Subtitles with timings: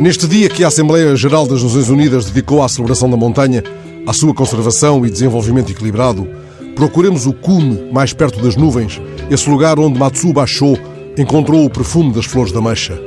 [0.00, 3.62] Neste dia que a Assembleia Geral das Nações Unidas dedicou à celebração da montanha,
[4.06, 6.26] à sua conservação e desenvolvimento equilibrado,
[6.74, 8.98] procuremos o cume mais perto das nuvens,
[9.30, 10.74] esse lugar onde Matsuba Sho
[11.18, 12.98] encontrou o perfume das flores da mancha.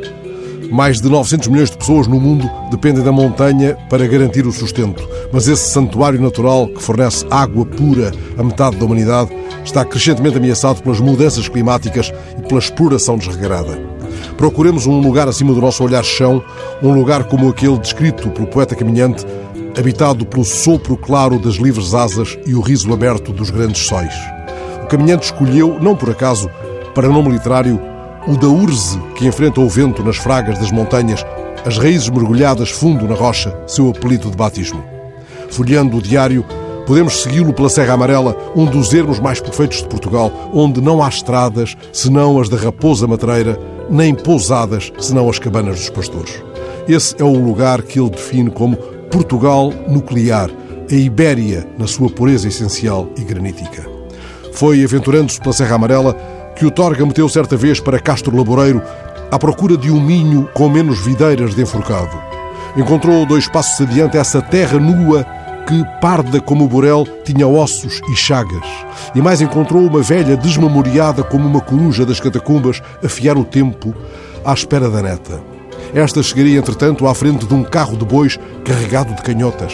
[0.72, 5.10] Mais de 900 milhões de pessoas no mundo dependem da montanha para garantir o sustento,
[5.32, 9.32] mas esse santuário natural que fornece água pura a metade da humanidade
[9.66, 13.93] está crescentemente ameaçado pelas mudanças climáticas e pela exploração desregrada.
[14.44, 16.44] Procuremos um lugar acima do nosso olhar chão,
[16.82, 19.26] um lugar como aquele descrito pelo poeta caminhante,
[19.80, 24.14] habitado pelo sopro claro das livres asas e o riso aberto dos grandes sóis.
[24.84, 26.50] O caminhante escolheu, não por acaso,
[26.94, 27.80] para nome literário,
[28.28, 31.26] o da urze que enfrenta o vento nas fragas das montanhas,
[31.66, 34.84] as raízes mergulhadas fundo na rocha, seu apelido de batismo.
[35.52, 36.44] Folheando o diário,
[36.86, 41.10] podemos segui-lo pela Serra Amarela, um dos ermos mais perfeitos de Portugal, onde não há
[41.10, 43.60] estradas senão as da Raposa Matreira,
[43.90, 46.44] nem pousadas senão as cabanas dos pastores.
[46.88, 48.76] Esse é o lugar que ele define como
[49.10, 50.50] Portugal nuclear,
[50.92, 53.88] a Ibéria na sua pureza essencial e granítica.
[54.54, 56.14] Foi aventurando-se pela Serra Amarela
[56.56, 58.82] que o Torga meteu certa vez para Castro Laboreiro
[59.32, 62.16] à procura de um minho com menos videiras de enforcado.
[62.76, 65.26] Encontrou dois passos adiante essa terra nua
[65.68, 68.66] que, parda como o burel, tinha ossos e chagas.
[69.16, 73.94] E mais encontrou uma velha desmemoriada como uma coruja das catacumbas a fiar o tempo
[74.46, 75.42] à espera da neta.
[75.94, 79.74] Esta chegaria, entretanto, à frente de um carro de bois carregado de canhotas.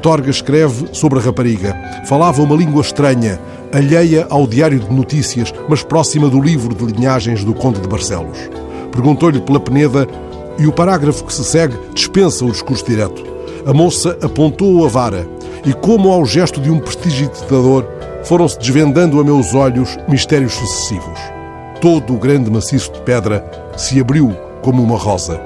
[0.00, 1.76] Torga escreve sobre a rapariga.
[2.06, 3.38] Falava uma língua estranha,
[3.72, 8.38] alheia ao diário de notícias, mas próxima do livro de linhagens do Conde de Barcelos.
[8.92, 10.06] Perguntou-lhe pela Peneda
[10.58, 13.29] e o parágrafo que se segue dispensa o discurso direto.
[13.66, 15.28] A moça apontou a vara
[15.64, 17.86] e, como ao gesto de um prestidigitador,
[18.24, 21.18] foram-se desvendando a meus olhos mistérios sucessivos.
[21.80, 23.44] Todo o grande maciço de pedra
[23.76, 25.40] se abriu como uma rosa.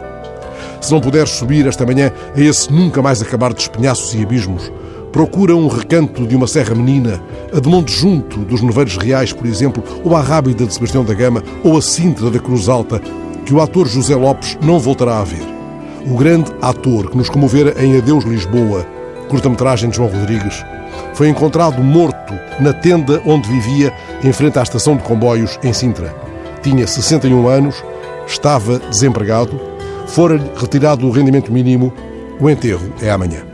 [0.80, 4.70] Se não puderes subir esta manhã a esse nunca mais acabar de espinhaços e abismos,
[5.10, 7.22] procura um recanto de uma serra menina,
[7.52, 11.14] a de Monte Junto dos Neveiros Reais, por exemplo, ou a Rábida de Sebastião da
[11.14, 13.00] Gama, ou a Sintra da Cruz Alta,
[13.46, 15.53] que o ator José Lopes não voltará a ver.
[16.06, 18.86] O grande ator que nos comovera em Adeus Lisboa,
[19.28, 20.62] curta-metragem de João Rodrigues,
[21.14, 23.92] foi encontrado morto na tenda onde vivia,
[24.22, 26.14] em frente à estação de comboios em Sintra.
[26.62, 27.82] Tinha 61 anos,
[28.26, 29.58] estava desempregado,
[30.06, 31.90] fora-lhe retirado o rendimento mínimo.
[32.38, 33.53] O enterro é amanhã.